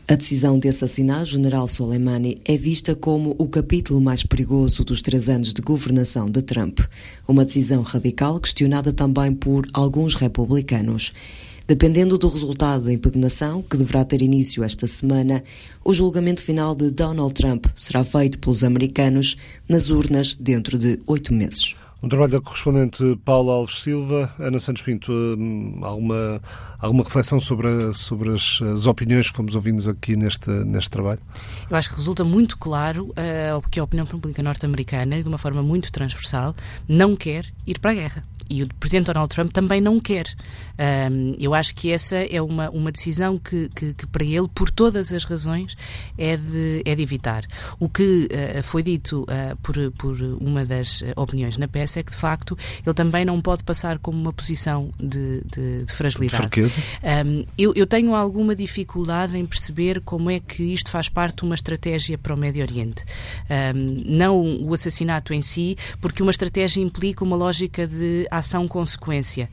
[0.07, 5.01] A decisão de assassinar o general Soleimani é vista como o capítulo mais perigoso dos
[5.01, 6.79] três anos de governação de Trump.
[7.27, 11.13] Uma decisão radical questionada também por alguns republicanos.
[11.67, 15.43] Dependendo do resultado da impugnação, que deverá ter início esta semana,
[15.83, 19.37] o julgamento final de Donald Trump será feito pelos americanos
[19.69, 21.75] nas urnas dentro de oito meses.
[22.03, 24.33] Um trabalho da correspondente Paula Alves Silva.
[24.39, 26.41] Ana Santos Pinto, hum, alguma,
[26.79, 31.19] alguma reflexão sobre, sobre as, as, opiniões que fomos ouvindo aqui neste, neste trabalho?
[31.69, 35.61] Eu acho que resulta muito claro uh, que a opinião pública norte-americana, de uma forma
[35.61, 36.55] muito transversal,
[36.87, 40.25] não quer ir para a guerra e o Presidente Donald Trump também não quer.
[40.81, 44.71] Um, eu acho que essa é uma, uma decisão que, que, que, para ele, por
[44.71, 45.77] todas as razões,
[46.17, 47.45] é de, é de evitar.
[47.79, 52.11] O que uh, foi dito uh, por, por uma das opiniões na peça é que,
[52.11, 56.37] de facto, ele também não pode passar como uma posição de, de, de fragilidade.
[56.37, 56.81] Fraqueza?
[57.03, 61.43] Um, eu, eu tenho alguma dificuldade em perceber como é que isto faz parte de
[61.43, 63.03] uma estratégia para o Médio Oriente.
[63.75, 69.47] Um, não o assassinato em si, porque uma estratégia implica uma lógica de ação-consequência.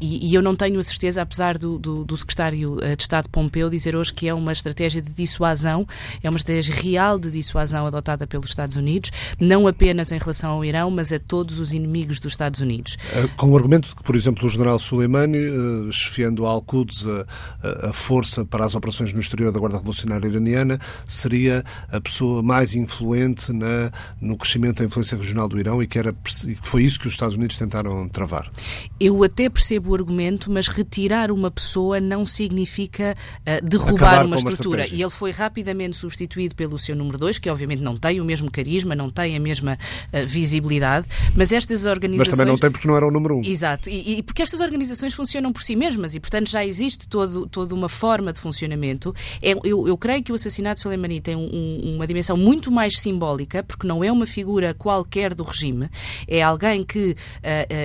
[0.00, 3.28] E, e, eu não tenho a certeza, apesar do, do, do, secretário eh, de Estado
[3.28, 5.86] Pompeu dizer hoje que é uma estratégia de dissuasão,
[6.22, 10.64] é uma estratégia real de dissuasão adotada pelos Estados Unidos, não apenas em relação ao
[10.64, 12.96] Irão, mas a todos os inimigos dos Estados Unidos.
[13.12, 17.92] Eh, com o argumento de que, por exemplo, o general Soleimani, chefiando Al-Quds a, a,
[17.92, 23.52] força para as operações no exterior da Guarda Revolucionária Iraniana, seria a pessoa mais influente
[23.52, 26.14] na, no crescimento da influência regional do Irão e que, era,
[26.46, 28.50] e que foi isso que os Estados Unidos tentaram travar.
[28.98, 34.50] Eu até percebo o argumento, mas retirar uma pessoa não significa uh, derrubar uma, uma
[34.50, 34.86] estrutura.
[34.86, 38.50] e ele foi rapidamente substituído pelo seu número 2, que obviamente não tem o mesmo
[38.50, 39.78] carisma, não tem a mesma
[40.12, 42.28] uh, visibilidade, mas estas organizações.
[42.28, 43.38] Mas também não tem porque não era o número 1.
[43.38, 43.42] Um.
[43.44, 47.46] Exato, e, e, porque estas organizações funcionam por si mesmas e, portanto, já existe todo,
[47.46, 49.14] toda uma forma de funcionamento.
[49.40, 52.98] É, eu, eu creio que o assassinato de Soleimani tem um, uma dimensão muito mais
[52.98, 55.88] simbólica, porque não é uma figura qualquer do regime,
[56.26, 57.16] é alguém que uh,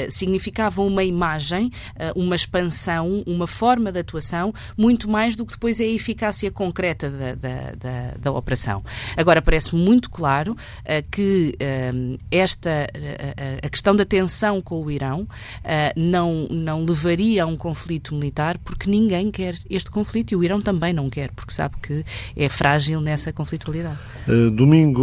[0.10, 5.80] significavam uma imagem, eh, uma expansão, uma forma de atuação, muito mais do que depois
[5.80, 8.84] a eficácia concreta da, da, da, da operação.
[9.16, 14.92] Agora, parece muito claro uh, que uh, esta, uh, a questão da tensão com o
[14.92, 15.28] Irão
[15.96, 20.62] não, não levaria a um conflito militar, porque ninguém quer este conflito e o Irão
[20.62, 22.04] também não quer, porque sabe que
[22.36, 23.98] é frágil nessa conflitualidade.
[24.54, 25.02] domingo,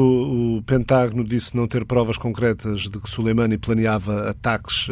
[0.58, 4.88] o Pentágono disse não ter provas concretas de que Soleimani planeava ataques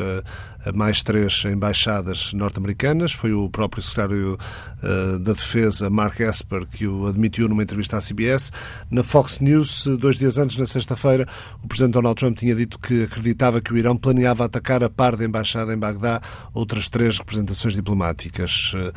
[0.75, 3.13] mais três embaixadas norte-americanas.
[3.13, 4.39] Foi o próprio secretário
[4.83, 8.53] uh, da Defesa, Mark Esper, que o admitiu numa entrevista à CBS.
[8.91, 11.27] Na Fox News, dois dias antes, na sexta-feira,
[11.63, 15.17] o presidente Donald Trump tinha dito que acreditava que o Irão planeava atacar a par
[15.17, 16.21] da embaixada em Bagdá
[16.55, 18.73] outras três representações diplomáticas.
[18.75, 18.93] Uh,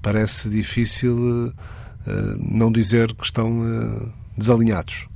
[0.00, 1.54] parece difícil uh,
[2.38, 3.60] não dizer que estão
[4.36, 5.09] desalinhados.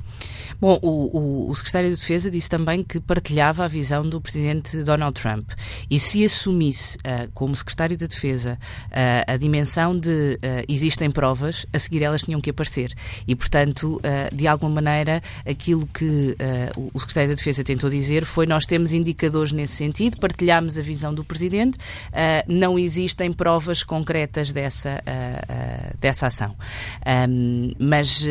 [0.64, 4.82] Bom, o, o, o, secretário de Defesa disse também que partilhava a visão do presidente
[4.82, 5.50] Donald Trump.
[5.90, 11.66] E se assumisse, uh, como secretário de Defesa, uh, a dimensão de uh, existem provas,
[11.70, 12.94] a seguir elas tinham que aparecer.
[13.28, 14.00] E, portanto,
[14.32, 16.34] de alguma maneira, aquilo que
[16.94, 21.12] o secretário de Defesa tentou dizer foi: nós temos indicadores nesse sentido, partilhamos a visão
[21.12, 21.76] do presidente,
[22.48, 25.02] não existem provas concretas dessa,
[26.00, 26.56] dessa ação.
[27.28, 28.26] Um, mas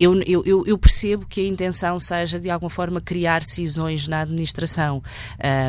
[0.00, 5.02] eu, eu, eu, percebo que a intenção seja, de alguma forma, criar cisões na administração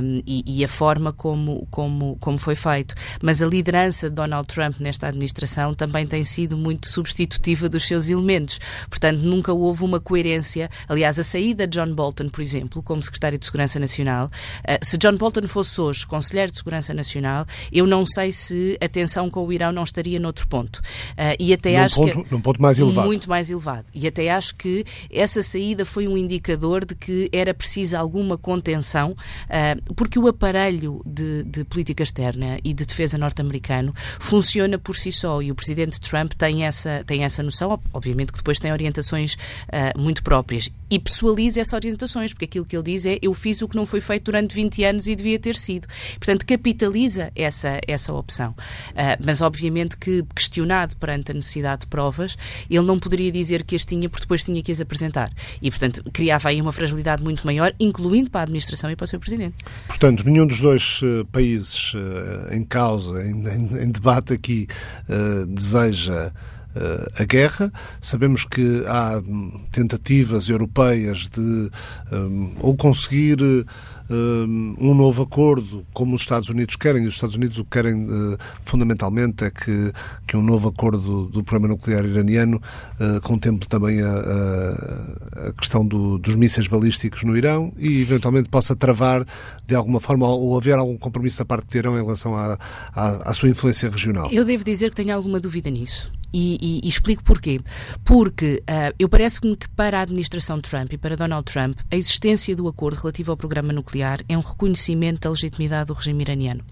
[0.03, 2.93] um, e, e, a forma como, como, como foi feito.
[3.21, 8.07] Mas a liderança de Donald Trump nesta administração também tem sido muito substitutiva dos seus
[8.07, 8.59] elementos.
[8.89, 10.69] Portanto, nunca houve uma coerência.
[10.87, 14.97] Aliás, a saída de John Bolton, por exemplo, como secretário de Segurança Nacional, uh, se
[14.97, 19.45] John Bolton fosse hoje conselheiro de Segurança Nacional, eu não sei se a tensão com
[19.45, 20.77] o Irão não estaria noutro ponto.
[20.77, 22.31] Uh, e até num acho ponto, que.
[22.31, 23.07] Num ponto mais elevado.
[23.07, 23.85] Muito mais elevado.
[23.93, 28.37] E até até acho que essa saída foi um indicador de que era preciso alguma
[28.37, 34.95] contenção, uh, porque o aparelho de, de, política externa e de defesa norte-americano funciona por
[34.95, 38.71] si só e o presidente Trump tem essa, tem essa noção, obviamente que depois tem
[38.71, 43.33] orientações uh, muito próprias e pessoaliza essas orientações, porque aquilo que ele diz é eu
[43.33, 45.87] fiz o que não foi feito durante 20 anos e devia ter sido.
[46.15, 48.51] Portanto, capitaliza essa, essa opção.
[48.51, 52.35] Uh, mas, obviamente, que questionado perante a necessidade de provas,
[52.69, 55.29] ele não poderia dizer que as tinha porque depois tinha que as apresentar.
[55.61, 59.07] E, portanto, criava aí uma fragilidade muito maior, incluindo para a administração e para o
[59.07, 59.55] seu presidente.
[59.87, 64.67] Portanto, nenhum dos dois uh, países uh, em causa, em, em, em, debate aqui,
[65.09, 66.31] uh, deseja
[67.15, 67.73] a guerra.
[67.99, 69.19] Sabemos que há
[69.71, 71.71] tentativas europeias de
[72.61, 73.39] ou conseguir
[74.09, 78.05] um novo acordo, como os Estados Unidos querem, e os Estados Unidos o que querem
[78.05, 79.91] uh, fundamentalmente é que,
[80.27, 82.61] que um novo acordo do, do programa nuclear iraniano
[82.99, 84.09] uh, contemple também a,
[85.47, 89.25] a, questão do, dos mísseis balísticos no Irão e eventualmente possa travar
[89.65, 92.57] de alguma forma ou haver algum compromisso da parte de Irão em relação à,
[92.93, 94.29] à, à sua influência regional.
[94.31, 96.11] Eu devo dizer que tenho alguma dúvida nisso.
[96.31, 97.59] E, e, e, explico porquê.
[98.05, 102.55] Porque uh, eu parece-me que para a administração Trump e para Donald Trump, a existência
[102.55, 106.63] do acordo relativo ao programa nuclear é um reconhecimento da legitimidade do regime iraniano.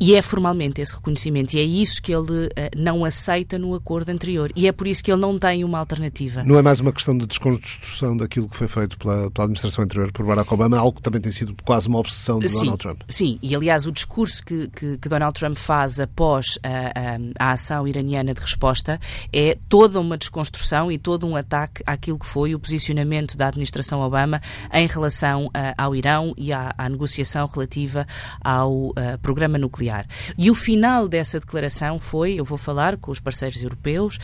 [0.00, 4.10] E é formalmente esse reconhecimento, e é isso que ele uh, não aceita no acordo
[4.10, 4.52] anterior.
[4.54, 6.44] E é por isso que ele não tem uma alternativa.
[6.44, 10.12] Não é mais uma questão de desconstrução daquilo que foi feito pela, pela administração anterior
[10.12, 13.00] por Barack Obama, algo que também tem sido quase uma obsessão de sim, Donald Trump.
[13.08, 17.52] Sim, e aliás o discurso que, que, que Donald Trump faz após a, a, a,
[17.52, 19.00] ação iraniana de resposta
[19.32, 24.00] é toda uma desconstrução e todo um ataque àquilo que foi o posicionamento da administração
[24.00, 24.40] Obama
[24.72, 28.06] em relação uh, ao Irão e à, à, negociação relativa
[28.44, 29.87] ao uh, programa nuclear
[30.36, 34.18] E o final dessa declaração foi: eu vou falar com os parceiros europeus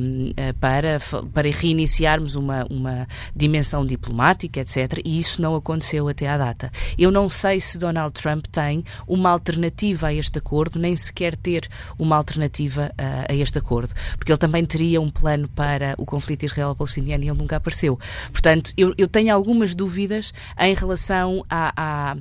[0.00, 0.98] um, eh, para,
[1.32, 5.00] para reiniciarmos uma, uma dimensão diplomática, etc.
[5.04, 6.70] E isso não aconteceu até à data.
[6.98, 11.68] Eu não sei se Donald Trump tem uma alternativa a este acordo, nem sequer ter
[11.98, 16.44] uma alternativa a, a este acordo, porque ele também teria um plano para o conflito
[16.44, 17.98] israelo-palestiniano e ele nunca apareceu.
[18.32, 22.16] Portanto, eu, eu tenho algumas dúvidas em relação à, à,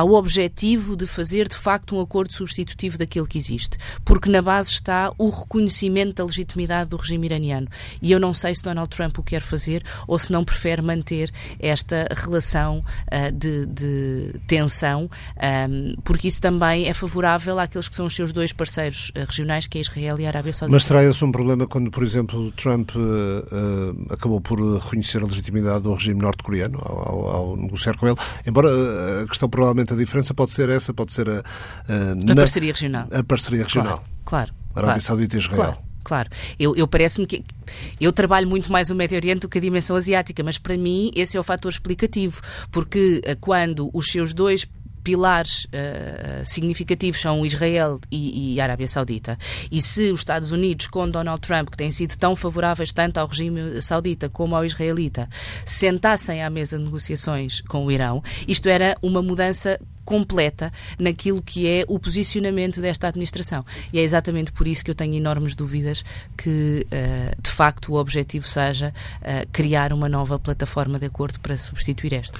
[0.00, 4.70] ao objetivo de fazer de facto um acordo substitutivo daquele que existe, porque na base
[4.70, 7.68] está o reconhecimento da legitimidade do regime iraniano.
[8.00, 11.30] E eu não sei se Donald Trump o quer fazer ou se não prefere manter
[11.58, 15.10] esta relação uh, de, de, tensão,
[15.68, 19.66] um, porque isso também é favorável àqueles que são os seus dois parceiros uh, regionais,
[19.66, 20.74] que é Israel e a Arábia Saudita.
[20.74, 25.82] Mas terá esse um problema quando, por exemplo, Trump uh, acabou por reconhecer a legitimidade
[25.82, 28.68] do regime norte-coreano ao, ao, ao negociar com ele, embora
[29.22, 31.38] a questão provavelmente a diferença pode ser essa, pode ser a,
[31.88, 33.08] a, a parceria regional.
[33.10, 34.04] A parceria regional.
[34.24, 34.52] Claro.
[34.52, 35.56] claro Arábia claro, Saudita e Israel.
[35.56, 35.90] Claro.
[36.02, 37.44] Claro, eu, eu parece-me que
[38.00, 41.12] eu trabalho muito mais o Médio Oriente do que a dimensão asiática, mas para mim
[41.14, 42.40] esse é o fator explicativo,
[42.72, 44.66] porque eh, quando os seus dois
[45.02, 49.38] pilares uh, significativos são Israel e, e, a Arábia Saudita.
[49.70, 53.26] E se os Estados Unidos, com Donald Trump, que têm sido tão favoráveis tanto ao
[53.26, 55.28] regime saudita como ao israelita,
[55.64, 61.66] sentassem à mesa de negociações com o Irão, isto era uma mudança completa naquilo que
[61.66, 63.64] é o posicionamento desta administração.
[63.92, 66.04] E é exatamente por isso que eu tenho enormes dúvidas
[66.36, 71.56] que, uh, de facto, o objetivo seja uh, criar uma nova plataforma de acordo para
[71.56, 72.38] substituir esta.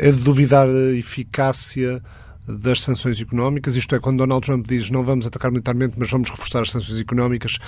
[0.00, 2.02] É de duvidar a eficácia
[2.48, 6.30] das sanções económicas, isto é, quando Donald Trump diz não vamos atacar militarmente, mas vamos
[6.30, 7.58] reforçar as sanções económicas,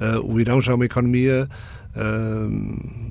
[0.00, 1.48] uh, o Irão já é uma economia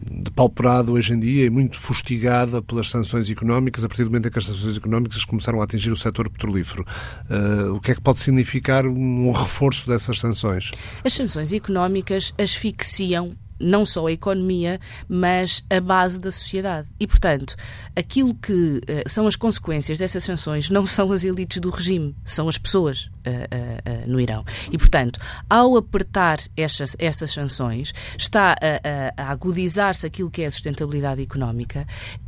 [0.10, 4.32] depauperada hoje em dia e muito fustigada pelas sanções económicas, a partir do momento em
[4.32, 6.86] que as sanções económicas começaram a atingir o setor petrolífero.
[7.30, 10.72] Uh, o que é que pode significar um reforço dessas sanções?
[11.04, 16.90] As sanções económicas asfixiam não só a economia, mas a base da sociedade.
[17.00, 17.56] E, portanto,
[17.96, 22.48] aquilo que uh, são as consequências dessas sanções não são as elites do regime, são
[22.48, 24.44] as pessoas uh, uh, no Irão.
[24.72, 30.46] E, portanto, ao apertar estas, estas sanções, está a, a, a agudizar-se aquilo que é
[30.46, 31.86] a sustentabilidade económica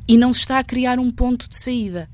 [0.07, 2.09] e não se está a criar um ponto de saída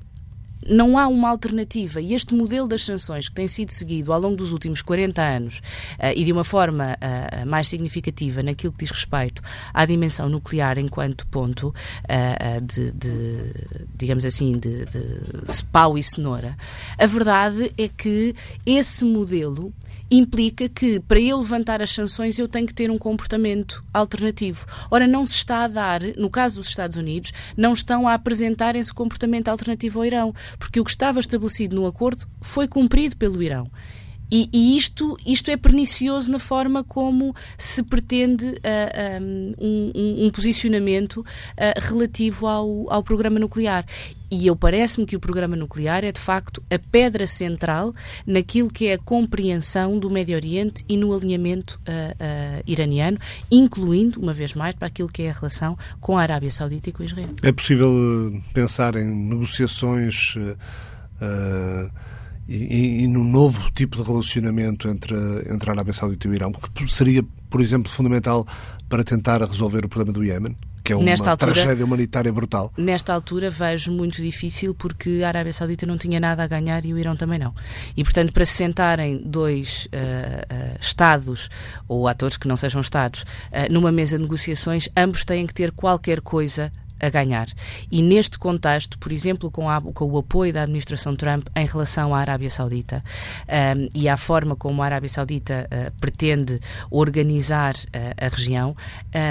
[0.68, 2.00] não há uma alternativa.
[2.00, 5.58] E este modelo das sanções que tem sido seguido ao longo dos últimos 40 anos
[5.98, 10.78] uh, e de uma forma uh, mais significativa naquilo que diz respeito à dimensão nuclear
[10.78, 13.52] enquanto ponto uh, de, de,
[13.96, 16.56] digamos assim, de, de pau e cenoura,
[16.98, 19.72] a verdade é que esse modelo
[20.10, 24.66] implica que para eu levantar as sanções eu tenho que ter um comportamento alternativo.
[24.90, 28.76] Ora, não se está a dar, no caso dos Estados Unidos, não estão a apresentar
[28.76, 33.42] esse comportamento alternativo ao Irão, porque o que estava estabelecido no acordo foi cumprido pelo
[33.42, 33.70] Irão.
[34.30, 41.18] E, e, isto, isto é pernicioso na forma como se pretende uh, um, um, posicionamento
[41.18, 43.86] uh, relativo ao, ao programa nuclear.
[44.30, 47.94] E eu parece-me que o programa nuclear é de facto a pedra central
[48.26, 53.18] naquilo que é a compreensão do Médio Oriente e no alinhamento uh, iraniano,
[53.50, 56.92] incluindo, uma vez mais, para aquilo que é a relação com a Arábia Saudita e
[56.92, 57.30] com Israel.
[57.42, 57.90] É possível
[58.52, 60.34] pensar em negociações.
[60.36, 61.90] Uh,
[62.48, 65.16] e, e, no novo tipo de relacionamento entre,
[65.52, 68.46] entre a Arábia Saudita e o Irão, que seria, por exemplo, fundamental
[68.88, 70.56] para tentar resolver o problema do Iémen?
[70.86, 72.72] Que é uma altura, tragédia humanitária brutal.
[72.76, 76.94] Nesta altura vejo muito difícil porque a Arábia Saudita não tinha nada a ganhar e
[76.94, 77.52] o Irão também não.
[77.96, 81.50] E, portanto, para se sentarem dois uh, uh, Estados
[81.88, 85.72] ou atores que não sejam Estados uh, numa mesa de negociações, ambos têm que ter
[85.72, 86.70] qualquer coisa
[87.00, 87.48] a ganhar.
[87.90, 92.14] E neste contexto, por exemplo, com, a, com o apoio da administração Trump em relação
[92.14, 93.02] à Arábia Saudita
[93.48, 98.76] um, e à forma como a Arábia Saudita uh, pretende organizar uh, a região,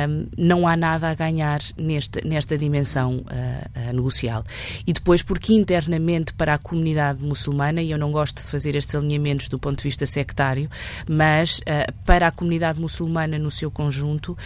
[0.10, 4.44] um, não há nada a ganhar neste, nesta dimensão uh, negocial.
[4.86, 8.96] E depois, porque internamente para a comunidade muçulmana, e eu não gosto de fazer estes
[8.96, 10.70] alinhamentos do ponto de vista sectário,
[11.08, 11.62] mas
[12.06, 14.38] para a comunidade muçulmana no seu conjunto,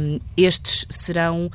[0.00, 1.50] um, estes serão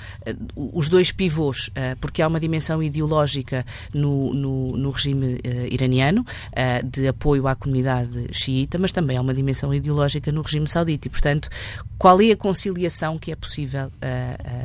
[0.56, 5.40] os dois dois pivôs, uh, porque há uma dimensão ideológica no, no, no regime uh,
[5.70, 10.68] iraniano, uh, de apoio à comunidade xiita, mas também há uma dimensão ideológica no regime
[10.68, 11.08] saudita.
[11.08, 11.50] E, portanto,
[11.98, 13.92] qual é a conciliação que é possível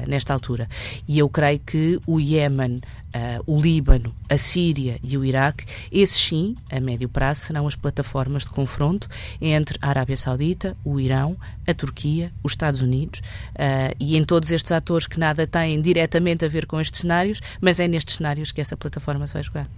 [0.07, 0.69] nesta altura?
[1.07, 2.81] E eu creio que o Iémen
[3.15, 7.77] uh, o Líbano, a Síria e o Iraque, esses sim, a médio prazo, serão as
[7.77, 9.09] plataformas de confronto
[9.41, 11.37] entre a Arábia Saudita, o Irão,
[11.67, 16.45] a Turquia, os Estados Unidos uh, e em todos estes atores que nada têm diretamente
[16.45, 19.69] a ver com estes cenários, mas é nestes cenários que essa plataforma se vai jogar.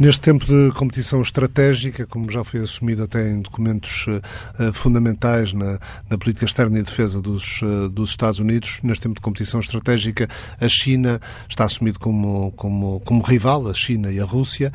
[0.00, 5.78] Neste tempo de competição estratégica, como já foi assumido até em documentos uh, fundamentais na,
[6.08, 10.26] na, política externa e defesa dos, uh, dos Estados Unidos, neste tempo de competição estratégica,
[10.58, 14.72] a China está assumido como, como, como rival, a China e a Rússia,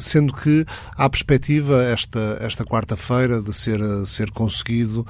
[0.00, 0.64] sendo que
[0.96, 5.04] há perspectiva esta, esta quarta-feira de ser, ser conseguido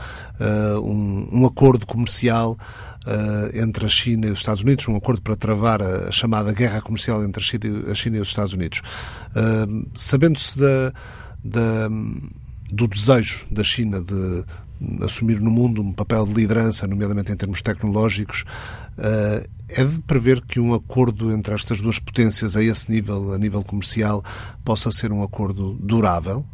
[0.83, 2.57] um, um acordo comercial
[3.55, 7.25] entre a China e os Estados Unidos, um acordo para travar a, chamada guerra comercial
[7.25, 8.81] entre a China, e os Estados Unidos.
[9.31, 10.93] Uh, Sabendo-se da,
[11.43, 11.89] da,
[12.71, 14.45] do desejo da China de
[15.05, 18.45] assumir no mundo um papel de liderança, nomeadamente em termos tecnológicos,
[18.99, 23.39] uh, é de prever que um acordo entre estas duas potências a esse nível, a
[23.39, 24.23] nível comercial,
[24.65, 26.45] possa ser um acordo durável?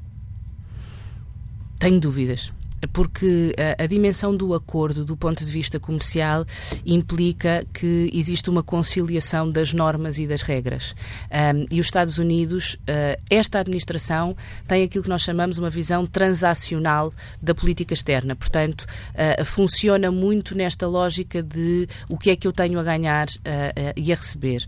[1.78, 2.52] Tenho dúvidas
[2.92, 6.46] porque a, a, dimensão do acordo, do ponto de vista comercial,
[6.84, 10.94] implica que existe uma conciliação das normas e das regras.
[11.30, 16.06] Um, e os Estados Unidos, uh, esta administração, tem aquilo que nós chamamos uma visão
[16.06, 17.12] transacional
[17.42, 18.36] da política externa.
[18.36, 23.26] Portanto, uh, funciona muito nesta lógica de o que é que eu tenho a ganhar
[23.28, 24.66] uh, e a receber.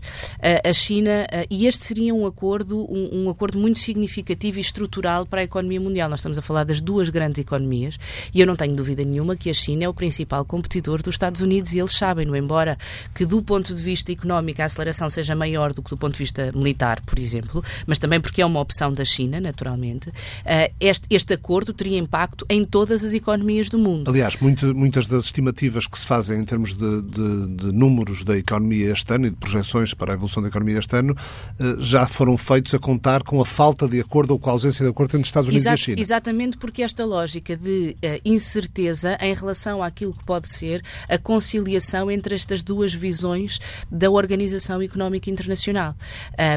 [0.63, 5.41] a China, e este seria um acordo, um, um acordo muito significativo e estrutural para
[5.41, 6.09] a economia mundial.
[6.09, 7.97] Nós estamos a falar das duas grandes economias
[8.33, 11.41] e eu não tenho dúvida nenhuma que a China é o principal competidor dos Estados
[11.41, 12.77] Unidos e eles sabem-no, embora
[13.13, 16.19] que do ponto de vista económico a aceleração seja maior do que do ponto de
[16.19, 20.11] vista militar, por exemplo, mas também porque é uma opção da China, naturalmente,
[20.45, 24.09] eh, este, este acordo teria impacto em todas as economias do mundo.
[24.09, 28.37] Aliás, muito, muitas das estimativas que se fazem em termos de, de, de, números da
[28.37, 31.15] economia este ano e de projeções para a evolução da economia este ano
[31.59, 34.83] eh, já foram feitos a contar com a falta de acordo ou com a ausência
[34.83, 36.01] de acordo entre os Estados Unidos Exato, e a China.
[36.01, 42.09] Exatamente porque esta lógica de uh, incerteza em relação àquilo que pode ser a conciliação
[42.09, 45.95] entre estas duas visões da Organização Económica Internacional.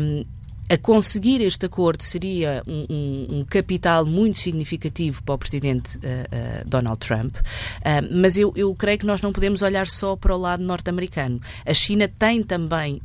[0.02, 0.24] Um,
[0.68, 6.00] a conseguir este acordo seria um, um, um, capital muito significativo para o presidente uh,
[6.00, 7.40] uh, Donald Trump, uh,
[8.10, 11.40] mas eu, eu, creio que nós não podemos olhar só para o lado norte-americano.
[11.66, 13.00] A China tem também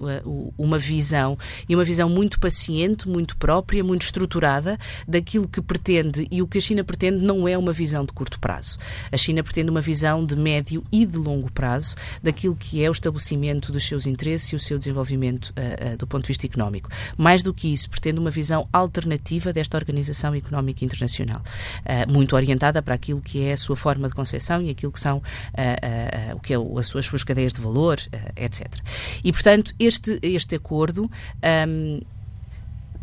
[0.57, 1.37] uma visão,
[1.67, 6.57] e uma visão muito paciente, muito própria, muito estruturada daquilo que pretende, e o que
[6.57, 8.77] a China pretende não é uma visão de curto prazo.
[9.11, 12.91] A China pretende uma visão de médio e de longo prazo daquilo que é o
[12.91, 15.53] estabelecimento dos seus interesses e o seu desenvolvimento
[15.97, 16.89] do ponto de vista económico.
[17.17, 22.35] Mais do do que isso, pretende uma visão alternativa desta Organização Económica Internacional, uh, muito
[22.35, 26.35] orientada para aquilo que é a sua forma de concepção e aquilo que são uh,
[26.35, 27.97] o que é as suas, as suas cadeias de valor,
[28.35, 28.67] etc.
[29.23, 31.09] E, portanto, este, este acordo.
[31.67, 32.01] Um,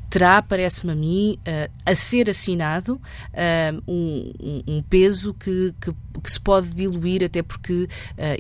[0.08, 5.92] terá, parece-me a mim, uh, a ser assinado uh, um, um, peso que, que,
[6.22, 7.88] que, se pode diluir, até porque uh,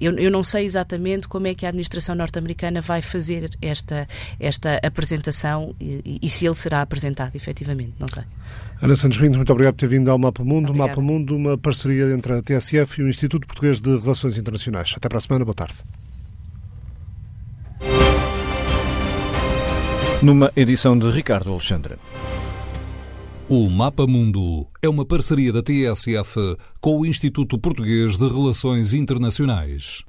[0.00, 4.06] eu, eu, não sei exatamente como é que a administração norte-americana vai fazer esta,
[4.38, 8.24] esta apresentação e, e, se ele será apresentado, efetivamente, não sei.
[8.80, 10.68] Ana Santos Pinto, muito obrigado por ter vindo ao Mapa Mundo.
[10.68, 10.90] Obrigada.
[10.90, 14.92] Mapa Mundo, uma parceria entre a TSF e o Instituto Português de Relações Internacionais.
[14.96, 15.76] Até para a semana, boa tarde.
[20.22, 21.96] Numa edição de Ricardo Alexandre.
[23.48, 30.04] O Mapa Mundo é uma parceria da TSF com o Instituto Português de Relações Internacionais.